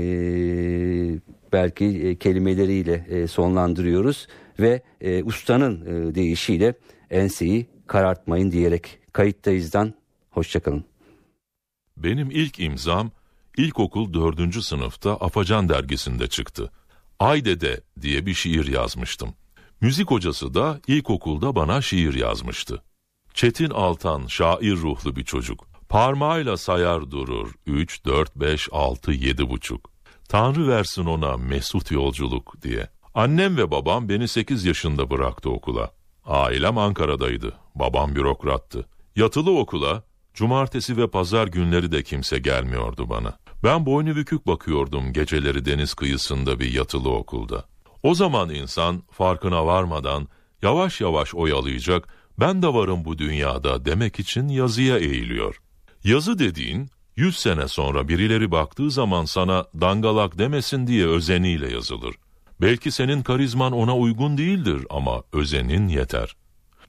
belki 1.53 1.85
e, 1.85 2.15
kelimeleriyle 2.15 3.05
e, 3.09 3.27
sonlandırıyoruz 3.27 4.27
ve 4.59 4.81
e, 5.01 5.23
ustanın 5.23 5.85
e, 5.85 6.15
deyişiyle 6.15 6.73
enseyi 7.09 7.67
karartmayın 7.87 8.51
diyerek 8.51 8.99
kayıttayızdan 9.13 9.93
hoşçakalın. 10.29 10.85
Benim 11.97 12.31
ilk 12.31 12.59
imzam 12.59 13.11
ilkokul 13.57 14.13
dördüncü 14.13 14.61
sınıfta 14.61 15.15
Afacan 15.15 15.69
dergisinde 15.69 16.27
çıktı. 16.27 16.71
Ay 17.19 17.45
Dede 17.45 17.81
diye 18.01 18.25
bir 18.25 18.33
şiir 18.33 18.67
yazmıştım. 18.67 19.33
Müzik 19.81 20.11
hocası 20.11 20.53
da 20.53 20.81
ilkokulda 20.87 21.55
bana 21.55 21.81
şiir 21.81 22.13
yazmıştı. 22.13 22.83
Çetin 23.33 23.69
Altan 23.69 24.27
şair 24.27 24.75
ruhlu 24.75 25.15
bir 25.15 25.23
çocuk. 25.23 25.67
Parmağıyla 25.89 26.57
sayar 26.57 27.11
durur. 27.11 27.53
Üç, 27.65 28.05
dört, 28.05 28.35
beş, 28.35 28.69
altı, 28.71 29.11
yedi 29.11 29.49
buçuk. 29.49 29.89
Tanrı 30.29 30.67
versin 30.67 31.05
ona 31.05 31.37
mesut 31.37 31.91
yolculuk 31.91 32.61
diye. 32.61 32.87
Annem 33.13 33.57
ve 33.57 33.71
babam 33.71 34.09
beni 34.09 34.27
sekiz 34.27 34.65
yaşında 34.65 35.09
bıraktı 35.09 35.49
okula. 35.49 35.91
Ailem 36.25 36.77
Ankara'daydı. 36.77 37.53
Babam 37.75 38.15
bürokrattı. 38.15 38.85
Yatılı 39.15 39.57
okula 39.57 40.03
cumartesi 40.33 40.97
ve 40.97 41.07
pazar 41.07 41.47
günleri 41.47 41.91
de 41.91 42.03
kimse 42.03 42.39
gelmiyordu 42.39 43.09
bana. 43.09 43.37
Ben 43.63 43.85
boynu 43.85 44.15
bükük 44.15 44.47
bakıyordum 44.47 45.13
geceleri 45.13 45.65
deniz 45.65 45.93
kıyısında 45.93 46.59
bir 46.59 46.71
yatılı 46.71 47.09
okulda. 47.09 47.65
O 48.03 48.15
zaman 48.15 48.49
insan 48.49 49.03
farkına 49.11 49.65
varmadan 49.65 50.27
yavaş 50.61 51.01
yavaş 51.01 51.35
oyalayacak 51.35 52.07
ben 52.39 52.61
de 52.61 52.67
varım 52.73 53.05
bu 53.05 53.17
dünyada 53.17 53.85
demek 53.85 54.19
için 54.19 54.47
yazıya 54.47 54.97
eğiliyor. 54.97 55.61
Yazı 56.03 56.39
dediğin, 56.39 56.89
yüz 57.15 57.39
sene 57.39 57.67
sonra 57.67 58.07
birileri 58.07 58.51
baktığı 58.51 58.91
zaman 58.91 59.25
sana 59.25 59.65
dangalak 59.81 60.37
demesin 60.37 60.87
diye 60.87 61.07
özeniyle 61.07 61.71
yazılır. 61.71 62.15
Belki 62.61 62.91
senin 62.91 63.21
karizman 63.21 63.71
ona 63.71 63.97
uygun 63.97 64.37
değildir 64.37 64.85
ama 64.89 65.23
özenin 65.33 65.87
yeter. 65.87 66.35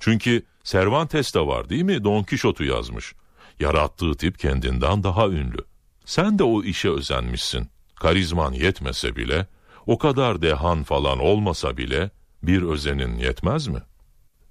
Çünkü 0.00 0.42
Cervantes 0.64 1.34
de 1.34 1.40
var 1.40 1.68
değil 1.68 1.82
mi? 1.82 2.04
Don 2.04 2.22
Quixote'u 2.22 2.66
yazmış. 2.66 3.14
Yarattığı 3.60 4.14
tip 4.14 4.38
kendinden 4.38 5.02
daha 5.02 5.28
ünlü. 5.28 5.58
Sen 6.04 6.38
de 6.38 6.44
o 6.44 6.62
işe 6.62 6.90
özenmişsin. 6.90 7.68
Karizman 7.96 8.52
yetmese 8.52 9.16
bile, 9.16 9.46
o 9.86 9.98
kadar 9.98 10.42
dehan 10.42 10.82
falan 10.82 11.18
olmasa 11.18 11.76
bile 11.76 12.10
bir 12.42 12.62
özenin 12.62 13.18
yetmez 13.18 13.68
mi? 13.68 13.82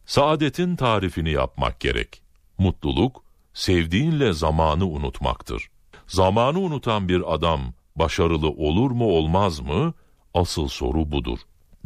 Saadetin 0.09 0.75
tarifini 0.75 1.31
yapmak 1.31 1.79
gerek. 1.79 2.21
Mutluluk, 2.57 3.23
sevdiğinle 3.53 4.33
zamanı 4.33 4.87
unutmaktır. 4.87 5.69
Zamanı 6.07 6.59
unutan 6.59 7.09
bir 7.09 7.33
adam 7.33 7.61
başarılı 7.95 8.49
olur 8.49 8.91
mu 8.91 9.05
olmaz 9.05 9.59
mı? 9.59 9.93
Asıl 10.33 10.67
soru 10.67 11.11
budur. 11.11 11.39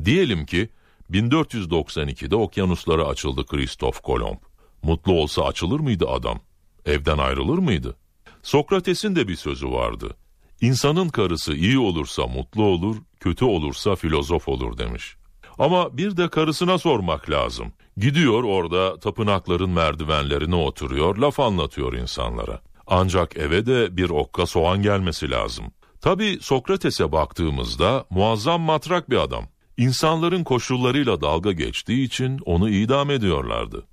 Diyelim 0.05 0.45
ki 0.45 0.69
1492'de 1.11 2.35
okyanuslara 2.35 3.03
açıldı 3.07 3.45
Kristof 3.45 4.01
Kolomb. 4.01 4.39
Mutlu 4.83 5.13
olsa 5.13 5.43
açılır 5.43 5.79
mıydı 5.79 6.09
adam? 6.09 6.39
Evden 6.85 7.17
ayrılır 7.17 7.57
mıydı? 7.57 7.95
Sokrates'in 8.43 9.15
de 9.15 9.27
bir 9.27 9.35
sözü 9.35 9.71
vardı. 9.71 10.15
İnsanın 10.61 11.09
karısı 11.09 11.53
iyi 11.55 11.79
olursa 11.79 12.27
mutlu 12.27 12.63
olur, 12.63 12.95
kötü 13.19 13.45
olursa 13.45 13.95
filozof 13.95 14.47
olur 14.47 14.77
demiş. 14.77 15.15
Ama 15.59 15.97
bir 15.97 16.17
de 16.17 16.29
karısına 16.29 16.77
sormak 16.77 17.29
lazım. 17.29 17.73
Gidiyor 17.97 18.43
orada 18.43 18.99
tapınakların 18.99 19.69
merdivenlerine 19.69 20.55
oturuyor, 20.55 21.17
laf 21.17 21.39
anlatıyor 21.39 21.93
insanlara. 21.93 22.61
Ancak 22.87 23.37
eve 23.37 23.65
de 23.65 23.97
bir 23.97 24.09
okka 24.09 24.45
soğan 24.45 24.81
gelmesi 24.81 25.31
lazım. 25.31 25.65
Tabi 26.01 26.37
Sokrates'e 26.41 27.11
baktığımızda 27.11 28.05
muazzam 28.09 28.61
matrak 28.61 29.09
bir 29.09 29.17
adam. 29.17 29.43
İnsanların 29.77 30.43
koşullarıyla 30.43 31.21
dalga 31.21 31.51
geçtiği 31.51 32.03
için 32.03 32.39
onu 32.45 32.69
idam 32.69 33.11
ediyorlardı. 33.11 33.85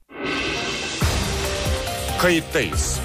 Kayıttayız. 2.18 3.00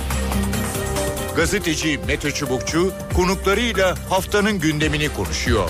Gazeteci 1.36 2.00
Mete 2.08 2.32
Çubukçu 2.32 2.92
konuklarıyla 3.16 3.96
haftanın 4.10 4.60
gündemini 4.60 5.10
konuşuyor. 5.10 5.70